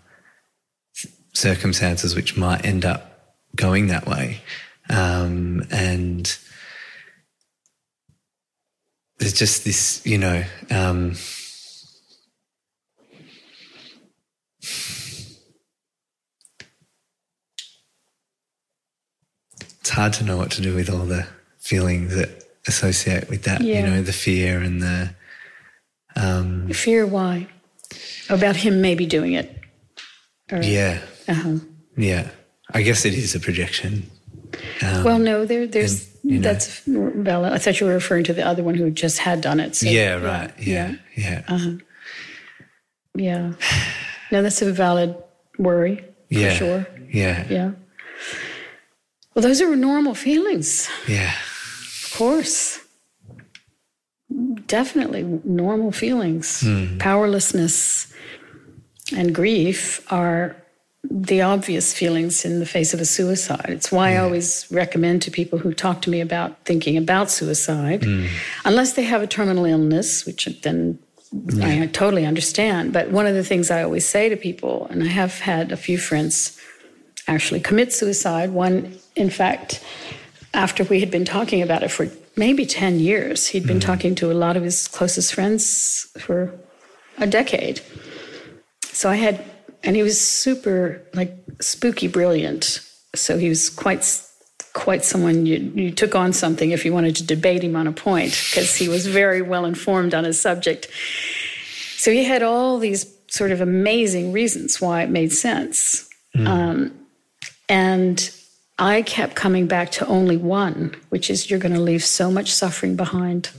[1.33, 4.41] circumstances, which might end up going that way.
[4.89, 6.37] Um, and
[9.19, 11.15] there's just this, you know, um,
[19.91, 21.27] it's hard to know what to do with all the
[21.59, 23.61] feelings that associate with that.
[23.61, 23.81] Yeah.
[23.81, 25.11] You know, the fear and the
[26.15, 27.05] um, fear.
[27.05, 27.49] Why?
[28.29, 29.61] About him maybe doing it.
[30.53, 31.01] Or, yeah.
[31.27, 31.57] Uh-huh.
[31.97, 32.31] Yeah.
[32.73, 34.09] I guess it is a projection.
[34.81, 37.53] Um, well, no, there, there's and, you know, that's valid.
[37.53, 39.75] I thought you were referring to the other one who just had done it.
[39.75, 40.53] So, yeah, right.
[40.57, 41.55] Yeah, yeah, yeah.
[41.55, 41.73] Uh-huh.
[43.17, 43.53] yeah.
[44.33, 45.17] No, that's a valid
[45.59, 45.97] worry.
[45.97, 46.87] For yeah, sure.
[47.11, 47.73] Yeah, yeah.
[49.35, 51.33] Well, those are normal feelings, Yeah.
[51.33, 52.81] of course.
[54.67, 56.61] Definitely normal feelings.
[56.63, 56.99] Hmm.
[56.99, 58.13] Powerlessness
[59.17, 60.57] and grief are
[61.11, 63.67] the obvious feelings in the face of a suicide.
[63.69, 68.05] It's why I always recommend to people who talk to me about thinking about suicide,
[68.05, 68.27] hmm.
[68.65, 70.99] unless they have a terminal illness, which then
[71.63, 72.93] I totally understand.
[72.93, 75.77] But one of the things I always say to people, and I have had a
[75.77, 76.59] few friends
[77.27, 78.51] actually commit suicide.
[78.51, 79.83] One, in fact,
[80.55, 84.33] after we had been talking about it for maybe 10 years, he'd been talking to
[84.33, 86.53] a lot of his closest friends for
[87.19, 87.81] a decade.
[88.83, 89.45] So I had,
[89.85, 92.81] and he was super, like, spooky brilliant.
[93.15, 94.05] So he was quite,
[94.73, 97.93] quite someone you, you took on something if you wanted to debate him on a
[97.93, 100.89] point, because he was very well informed on his subject.
[101.97, 106.09] So he had all these sort of amazing reasons why it made sense.
[106.47, 107.00] Um,
[107.71, 108.31] and
[108.81, 112.53] I kept coming back to only one, which is you're going to leave so much
[112.53, 113.51] suffering behind.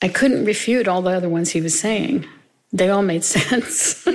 [0.00, 2.24] I couldn't refute all the other ones he was saying.
[2.72, 4.06] They all made sense.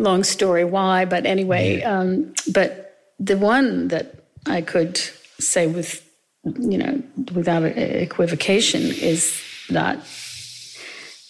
[0.00, 4.96] Long story why, but anyway, um, but the one that I could
[5.38, 6.04] say with,
[6.44, 7.00] you know,
[7.34, 9.40] without equivocation is
[9.70, 9.98] that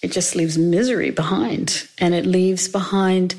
[0.03, 1.88] it just leaves misery behind.
[1.99, 3.37] And it leaves behind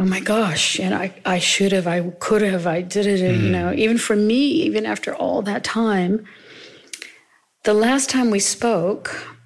[0.00, 3.50] oh my gosh and i, I should have i could have i did it you
[3.50, 3.72] know.
[3.72, 6.24] Even for me even after all that time
[7.64, 9.36] the last time we spoke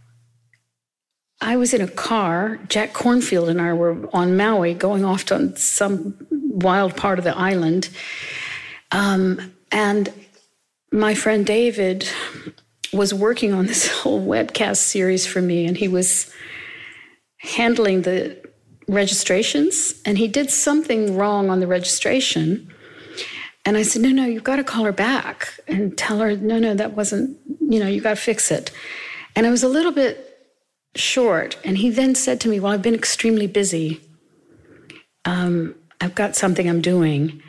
[1.41, 5.57] i was in a car jack Kornfield and i were on maui going off to
[5.57, 7.89] some wild part of the island.
[8.93, 10.13] Um, and
[10.93, 12.09] my friend david
[12.95, 16.33] was working on this whole webcast series for me, and he was
[17.39, 18.41] handling the
[18.89, 22.71] registrations, and he did something wrong on the registration.
[23.65, 26.59] And I said, No, no, you've got to call her back and tell her, No,
[26.59, 28.71] no, that wasn't, you know, you got to fix it.
[29.37, 30.31] And I was a little bit
[30.95, 31.57] short.
[31.65, 34.01] And he then said to me, Well, I've been extremely busy.
[35.25, 37.43] Um, I've got something I'm doing.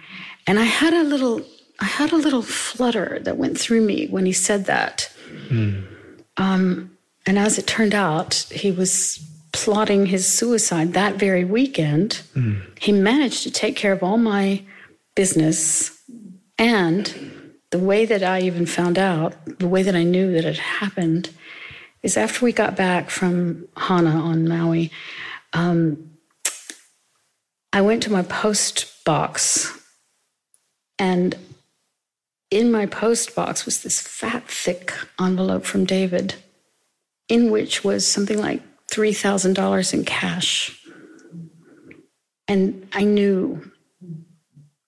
[0.47, 1.41] And I had a little,
[1.79, 5.11] I had a little flutter that went through me when he said that.
[6.37, 9.19] Um, and as it turned out, he was
[9.51, 12.21] plotting his suicide that very weekend.
[12.79, 14.63] He managed to take care of all my
[15.15, 15.97] business.
[16.57, 20.57] And the way that I even found out, the way that I knew that it
[20.57, 21.29] happened,
[22.03, 24.91] is after we got back from Hana on Maui,
[25.53, 26.11] um,
[27.73, 29.77] I went to my post box
[30.99, 31.35] and
[32.51, 36.35] in my post box was this fat, thick envelope from David,
[37.27, 40.79] in which was something like $3,000 in cash.
[42.47, 43.71] And I knew.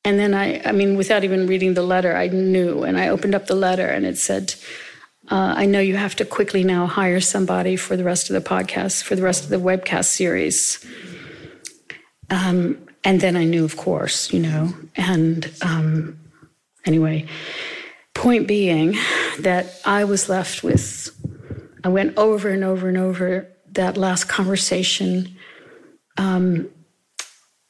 [0.06, 2.84] And then I, I mean, without even reading the letter, I knew.
[2.84, 4.54] And I opened up the letter and it said,
[5.30, 8.50] uh, I know you have to quickly now hire somebody for the rest of the
[8.50, 10.86] podcast, for the rest of the webcast series.
[12.30, 14.74] Um, and then I knew, of course, you know.
[14.96, 16.18] And um,
[16.88, 17.28] anyway,
[18.14, 18.98] point being
[19.40, 21.10] that I was left with,
[21.84, 25.38] I went over and over and over that last conversation.
[26.18, 26.70] Um,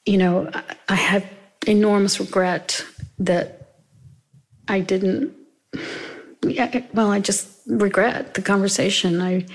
[0.05, 0.49] you know,
[0.87, 1.27] I, had
[1.65, 2.85] enormous regret
[3.19, 3.73] that
[4.69, 5.33] I didn't.
[6.45, 9.21] Yeah, well, I just regret the conversation.
[9.21, 9.45] I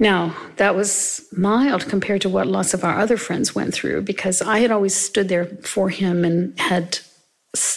[0.00, 4.42] now that was mild compared to what lots of our other friends went through because
[4.42, 6.98] I had always stood there for him and had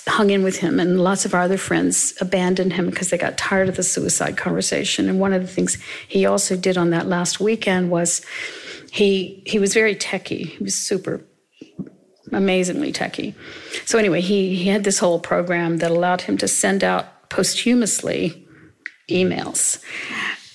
[0.07, 3.37] hung in with him, and lots of our other friends abandoned him because they got
[3.37, 5.09] tired of the suicide conversation.
[5.09, 8.21] And one of the things he also did on that last weekend was
[8.91, 10.47] he he was very techie.
[10.47, 11.21] He was super
[12.31, 13.33] amazingly techie.
[13.85, 18.47] So anyway, he he had this whole program that allowed him to send out posthumously
[19.09, 19.83] emails.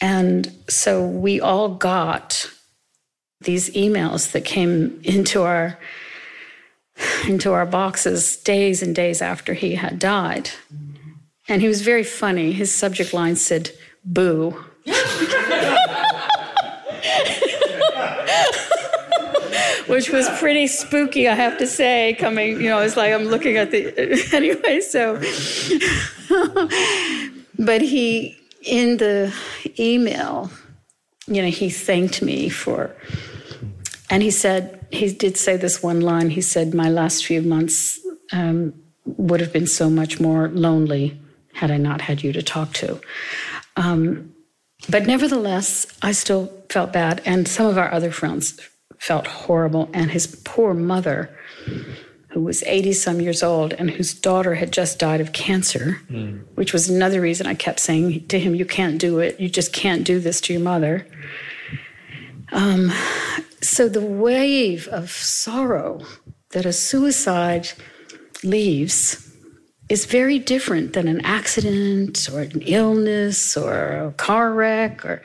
[0.01, 2.51] And so we all got
[3.41, 5.79] these emails that came into our
[7.27, 10.51] into our boxes days and days after he had died.
[11.49, 12.53] And he was very funny.
[12.53, 13.71] His subject line said,
[14.05, 14.65] boo.
[19.87, 23.59] Which was pretty spooky, I have to say, coming, you know, it's like I'm looking
[23.59, 23.93] at the,
[24.33, 25.17] anyway, so.
[27.59, 29.35] but he, in the
[29.79, 30.51] email,
[31.27, 32.97] you know, he thanked me for,
[34.09, 36.31] and he said, he did say this one line.
[36.31, 37.99] He said, My last few months
[38.33, 38.75] um,
[39.05, 41.21] would have been so much more lonely
[41.53, 43.01] had I not had you to talk to.
[43.77, 44.35] Um,
[44.89, 47.23] but nevertheless, I still felt bad.
[47.25, 48.61] And some of our other friends
[48.99, 49.89] felt horrible.
[49.95, 51.37] And his poor mother,
[52.31, 56.45] who was 80 some years old and whose daughter had just died of cancer, mm.
[56.55, 59.39] which was another reason I kept saying to him, You can't do it.
[59.41, 61.07] You just can't do this to your mother.
[62.55, 62.93] Um,
[63.61, 66.01] so the wave of sorrow
[66.51, 67.69] that a suicide
[68.43, 69.31] leaves
[69.89, 75.21] is very different than an accident or an illness or a car wreck or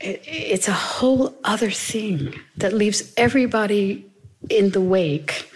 [0.00, 4.04] it, it's a whole other thing that leaves everybody
[4.50, 5.50] in the wake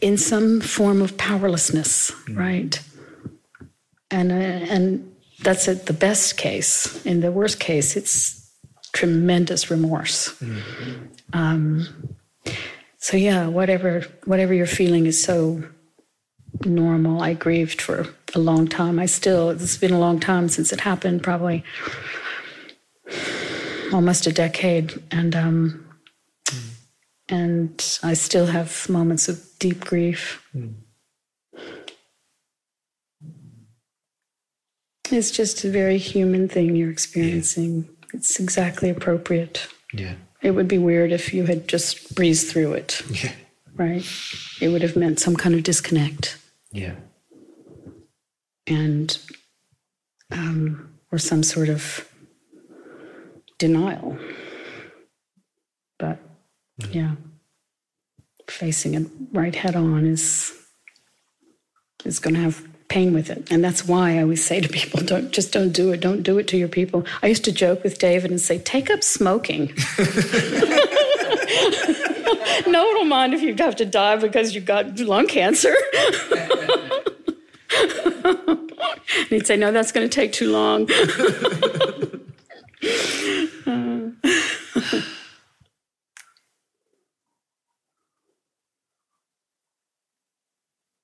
[0.00, 2.38] in some form of powerlessness, mm-hmm.
[2.38, 2.80] right?
[4.10, 4.34] And uh,
[4.74, 7.04] and that's at the best case.
[7.04, 8.50] In the worst case, it's
[8.92, 10.34] tremendous remorse.
[10.40, 11.04] Mm-hmm.
[11.32, 12.16] Um,
[12.98, 15.62] so yeah, whatever whatever you're feeling is so
[16.64, 17.22] normal.
[17.22, 18.98] I grieved for a long time.
[18.98, 21.64] I still it's been a long time since it happened, probably
[23.92, 25.86] almost a decade, and um,
[26.46, 26.70] mm.
[27.28, 30.42] and I still have moments of deep grief.
[30.54, 30.74] Mm.
[35.10, 37.84] It's just a very human thing you're experiencing.
[37.84, 37.90] Yeah.
[38.14, 39.68] It's exactly appropriate.
[39.92, 40.14] Yeah.
[40.42, 43.02] It would be weird if you had just breezed through it.
[43.10, 43.32] Yeah.
[43.74, 44.04] Right?
[44.60, 46.38] It would have meant some kind of disconnect.
[46.72, 46.94] Yeah.
[48.66, 49.18] And,
[50.30, 52.08] um, or some sort of
[53.58, 54.18] denial.
[55.98, 56.18] But,
[56.80, 56.94] mm.
[56.94, 57.14] yeah,
[58.46, 60.54] facing it right head on is
[62.04, 63.50] is going to have pain with it.
[63.50, 66.00] And that's why I always say to people, don't just don't do it.
[66.00, 67.04] Don't do it to your people.
[67.22, 69.74] I used to joke with David and say, take up smoking.
[72.66, 75.74] no one will mind if you have to die because you've got lung cancer.
[77.70, 80.88] and he'd say, no, that's going to take too long.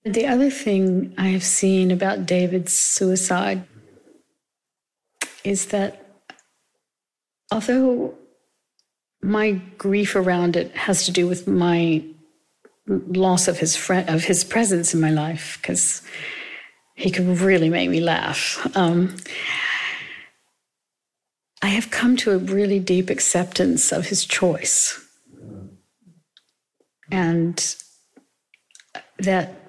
[0.05, 3.65] The other thing I have seen about David's suicide
[5.43, 6.07] is that
[7.51, 8.15] although
[9.23, 12.05] my grief around it has to do with my
[12.87, 16.03] loss of his friend of his presence in my life because
[16.95, 18.71] he could really make me laugh.
[18.77, 19.17] Um,
[21.63, 25.03] I have come to a really deep acceptance of his choice,
[27.11, 27.75] and
[29.19, 29.64] that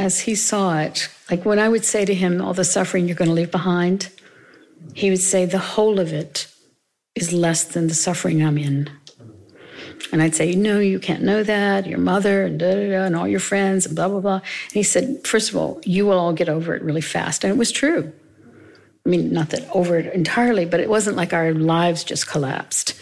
[0.00, 3.14] as he saw it, like when I would say to him, all the suffering you're
[3.14, 4.10] going to leave behind,
[4.94, 6.50] he would say, the whole of it
[7.14, 8.88] is less than the suffering I'm in.
[10.10, 11.86] And I'd say, no, you can't know that.
[11.86, 14.34] Your mother and da, da, da, and all your friends and blah, blah, blah.
[14.36, 17.44] And he said, first of all, you will all get over it really fast.
[17.44, 18.10] And it was true.
[19.04, 22.98] I mean, not that over it entirely, but it wasn't like our lives just collapsed.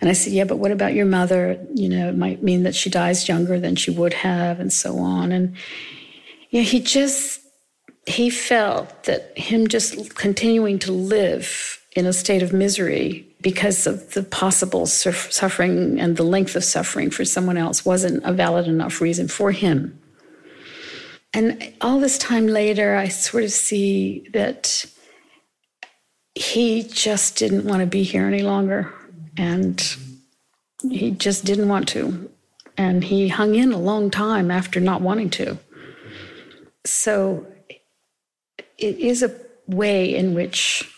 [0.00, 1.58] And I said, yeah, but what about your mother?
[1.74, 4.98] You know, it might mean that she dies younger than she would have and so
[4.98, 5.32] on.
[5.32, 5.56] And
[6.52, 7.40] yeah, he just,
[8.06, 14.12] he felt that him just continuing to live in a state of misery because of
[14.12, 19.00] the possible suffering and the length of suffering for someone else wasn't a valid enough
[19.00, 19.98] reason for him.
[21.32, 24.84] And all this time later, I sort of see that
[26.34, 28.92] he just didn't want to be here any longer.
[29.38, 29.82] And
[30.82, 32.30] he just didn't want to.
[32.76, 35.58] And he hung in a long time after not wanting to
[36.84, 37.46] so
[38.78, 39.34] it is a
[39.66, 40.88] way in which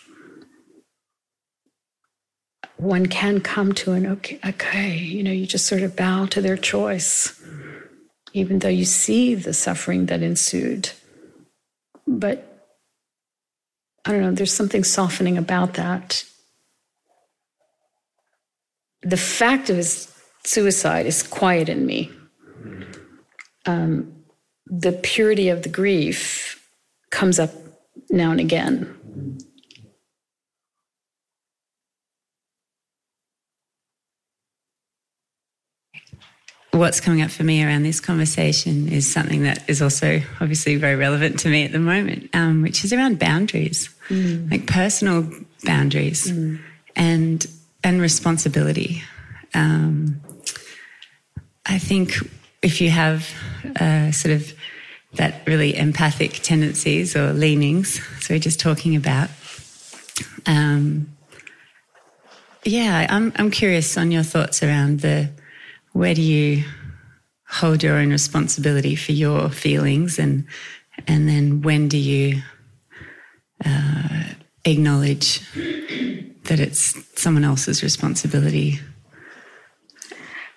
[2.77, 6.41] one can come to an okay, okay, you know, you just sort of bow to
[6.41, 7.41] their choice,
[8.33, 10.89] even though you see the suffering that ensued.
[12.05, 12.67] But
[14.03, 16.25] I don't know, there's something softening about that.
[19.01, 20.13] The fact of his
[20.43, 22.11] suicide is quiet in me.
[23.65, 24.14] Um,
[24.67, 26.61] the purity of the grief
[27.11, 27.51] comes up
[28.09, 28.91] now and again.
[36.71, 40.97] What's coming up for me around this conversation is something that is also obviously very
[40.97, 44.51] relevant to me at the moment, um, which is around boundaries, mm.
[44.51, 45.29] like personal
[45.63, 46.59] boundaries mm.
[46.97, 47.47] and
[47.81, 49.03] and responsibility.
[49.53, 50.19] Um,
[51.65, 52.17] I think
[52.65, 53.29] if you have
[53.79, 54.51] uh, sort of
[55.13, 59.29] that really empathic tendencies or leanings, so we're just talking about.
[60.47, 61.15] Um,
[62.65, 65.29] yeah, I'm I'm curious on your thoughts around the
[65.93, 66.63] where do you
[67.47, 70.45] hold your own responsibility for your feelings and
[71.07, 72.41] and then when do you
[73.63, 74.23] uh,
[74.65, 75.39] acknowledge
[76.45, 78.79] that it's someone else's responsibility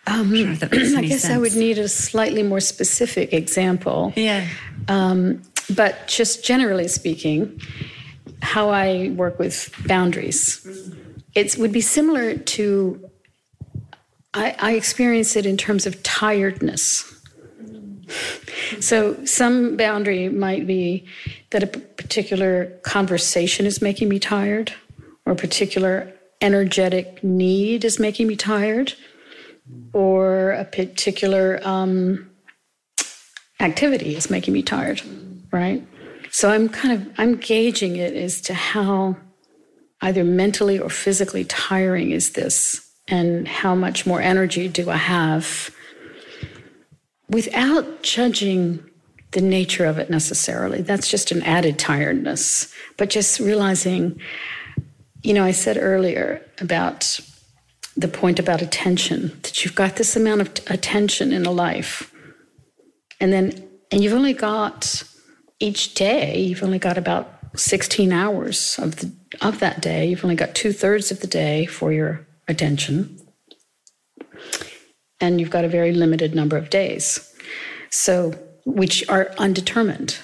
[0.09, 4.12] Um, sure if that makes I guess I would need a slightly more specific example.
[4.16, 4.46] Yeah.
[4.88, 5.42] Um,
[5.74, 7.61] but just generally speaking,
[8.40, 10.66] how I work with boundaries,
[11.34, 13.11] it would be similar to.
[14.34, 17.14] I, I experience it in terms of tiredness.
[18.80, 21.06] So some boundary might be
[21.50, 24.72] that a particular conversation is making me tired,
[25.24, 28.94] or a particular energetic need is making me tired,
[29.92, 32.30] or a particular um,
[33.60, 35.02] activity is making me tired,
[35.50, 35.86] right?
[36.30, 39.16] So I'm kind of I'm gauging it as to how
[40.00, 45.74] either mentally or physically tiring is this, and how much more energy do I have
[47.30, 48.84] without judging
[49.32, 50.82] the nature of it necessarily.
[50.82, 54.20] That's just an added tiredness, but just realizing,
[55.22, 57.20] you know, I said earlier about
[57.99, 62.12] the point about attention that you've got this amount of attention in a life,
[63.20, 65.03] and then and you've only got
[65.61, 70.07] each day you've only got about 16 hours of the of that day.
[70.07, 73.18] You've only got two-thirds of the day for your attention.
[75.20, 77.34] And you've got a very limited number of days.
[77.90, 78.32] So
[78.64, 80.18] which are undetermined.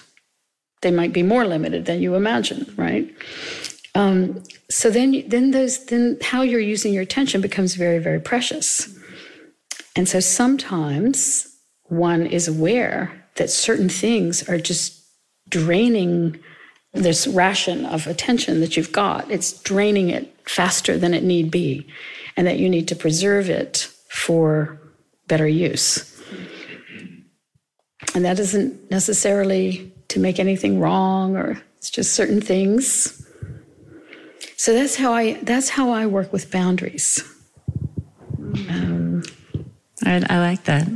[0.82, 3.10] They might be more limited than you imagine right
[3.94, 8.94] um, so then then those then how you're using your attention becomes very very precious
[9.96, 15.00] and so sometimes one is aware that certain things are just
[15.48, 16.38] draining
[16.92, 19.30] this ration of attention that you've got.
[19.30, 21.86] It's draining it faster than it need be,
[22.36, 24.80] and that you need to preserve it for
[25.26, 26.10] better use.
[28.14, 33.23] And that isn't necessarily to make anything wrong, or it's just certain things.
[34.64, 37.22] So that's how I that's how I work with boundaries.
[38.70, 39.22] Um,
[40.06, 40.88] I, I like that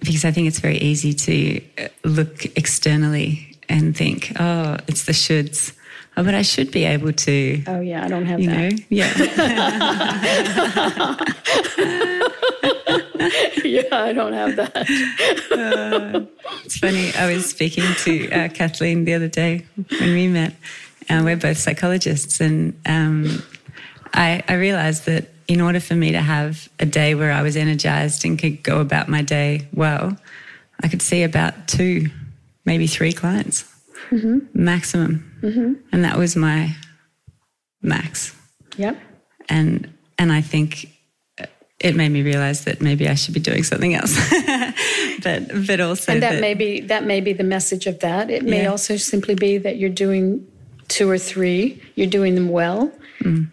[0.00, 5.12] because I think it's very easy to uh, look externally and think, oh, it's the
[5.12, 5.74] shoulds.
[6.16, 8.56] Oh, but I should be able to, oh yeah, I don't have you that.
[8.56, 9.12] know, yeah.
[13.62, 14.86] yeah, I don't have that.
[16.64, 17.12] It's funny.
[17.14, 19.66] I was speaking to uh, Kathleen the other day
[20.00, 20.54] when we met.
[21.08, 23.42] Uh, we're both psychologists, and um,
[24.12, 27.56] I, I realized that in order for me to have a day where I was
[27.56, 30.16] energized and could go about my day well,
[30.82, 32.08] I could see about two,
[32.64, 33.64] maybe three clients
[34.54, 35.30] maximum,
[35.92, 36.74] and that was my
[37.82, 38.34] max.
[38.76, 38.98] Yep.
[39.48, 40.88] And and I think
[41.80, 44.14] it made me realize that maybe I should be doing something else.
[45.22, 48.30] but but also and that, may be that may be the message of that.
[48.30, 48.70] It may Yeah.
[48.70, 50.46] also simply be that you're doing
[50.94, 52.80] two or three, you're doing them well,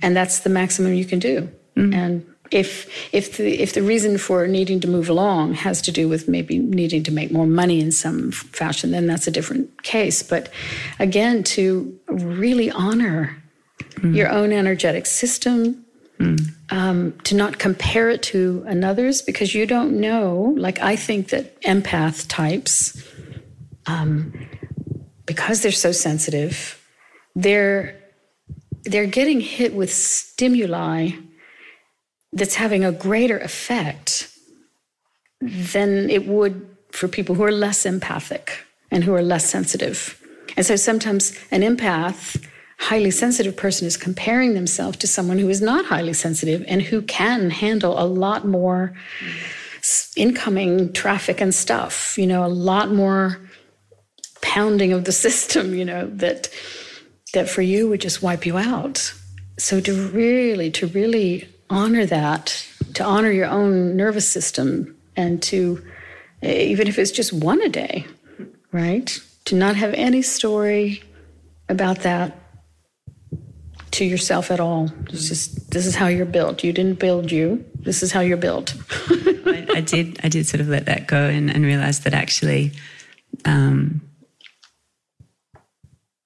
[0.03, 1.49] and that's the maximum you can do.
[1.93, 2.71] And if
[3.13, 6.59] if the if the reason for needing to move along has to do with maybe
[6.59, 10.21] needing to make more money in some fashion, then that's a different case.
[10.21, 10.49] But
[10.99, 13.37] again, to really honor
[14.03, 15.85] your own energetic system,
[16.69, 20.53] um, to not compare it to another's because you don't know.
[20.57, 23.01] Like I think that empath types,
[23.85, 24.33] um,
[25.25, 26.80] because they're so sensitive,
[27.35, 27.97] they're
[28.83, 31.11] they're getting hit with stimuli
[32.33, 34.29] that's having a greater effect
[35.41, 40.21] than it would for people who are less empathic and who are less sensitive.
[40.57, 42.43] And so sometimes an empath,
[42.79, 47.01] highly sensitive person is comparing themselves to someone who is not highly sensitive and who
[47.01, 48.93] can handle a lot more
[50.15, 53.39] incoming traffic and stuff, you know, a lot more
[54.41, 56.49] pounding of the system, you know, that
[57.33, 59.13] that for you would just wipe you out.
[59.57, 65.83] So to really, to really honor that, to honor your own nervous system, and to
[66.41, 68.05] even if it's just one a day,
[68.71, 69.19] right?
[69.45, 71.03] To not have any story
[71.69, 72.37] about that
[73.91, 74.91] to yourself at all.
[75.09, 76.63] It's just this is how you're built.
[76.63, 77.63] You didn't build you.
[77.75, 78.73] This is how you're built.
[79.09, 82.71] I, I did I did sort of let that go and, and realize that actually
[83.45, 84.01] um,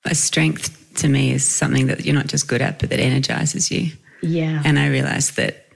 [0.05, 3.71] a strength to me is something that you're not just good at but that energizes
[3.71, 3.91] you.
[4.21, 4.61] Yeah.
[4.65, 5.67] and I realized that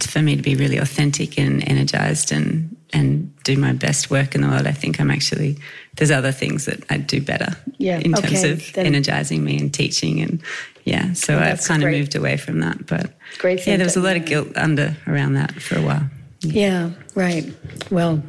[0.00, 4.40] for me to be really authentic and energized and and do my best work in
[4.40, 5.58] the world I think I'm actually
[5.96, 9.58] there's other things that I do better Yeah, in terms okay, of then- energizing me
[9.58, 10.40] and teaching and
[10.84, 11.12] yeah.
[11.12, 14.16] So I've kind of moved away from that but Great yeah there was a lot
[14.16, 16.06] of guilt under around that for a while.
[16.40, 17.44] Yeah, right.
[17.90, 18.22] Well,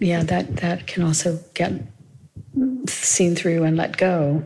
[0.00, 1.72] yeah, that that can also get
[2.88, 4.42] seen through and let go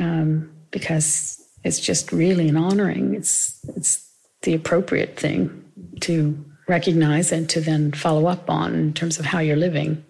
[0.00, 3.14] um, because it's just really an honoring.
[3.14, 4.10] It's it's
[4.42, 5.64] the appropriate thing
[6.00, 10.04] to recognize and to then follow up on in terms of how you're living.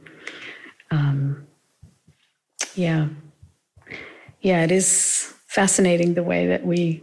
[0.90, 1.46] Um,
[2.74, 3.08] yeah.
[4.40, 7.02] Yeah, it is fascinating the way that we,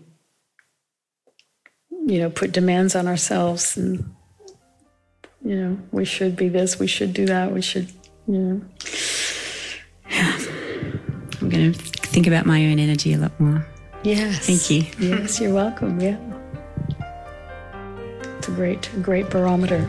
[1.89, 4.13] you know, put demands on ourselves and,
[5.43, 7.91] you know, we should be this, we should do that, we should,
[8.27, 8.61] you know.
[10.09, 10.39] Yeah.
[11.41, 13.66] I'm to think about my own energy a lot more.
[14.03, 14.45] Yes.
[14.45, 14.84] Thank you.
[14.99, 15.99] Yes, you're welcome.
[16.01, 16.18] Yeah.
[18.38, 19.88] It's a great, great barometer.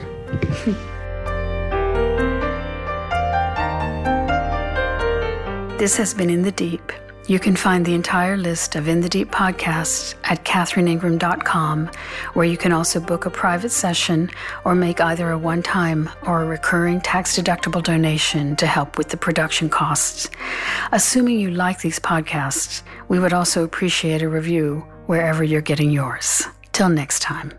[5.79, 6.93] this has been In the Deep.
[7.29, 11.91] You can find the entire list of In the Deep podcasts at catherineingram.com,
[12.35, 14.29] where you can also book a private session
[14.64, 19.11] or make either a one time or a recurring tax deductible donation to help with
[19.11, 20.29] the production costs.
[20.91, 26.47] Assuming you like these podcasts, we would also appreciate a review wherever you're getting yours.
[26.73, 27.53] Till next time.